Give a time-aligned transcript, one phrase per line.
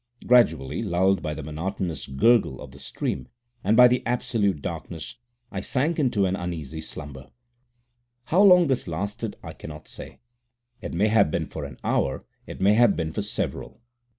[0.25, 3.27] Gradually, lulled by the monotonous gurgle of the stream,
[3.63, 5.15] and by the absolute darkness,
[5.51, 7.29] I sank into an uneasy slumber.
[8.23, 10.17] How long this lasted I cannot say.
[10.81, 13.79] It may have been for an hour, it may have been for several.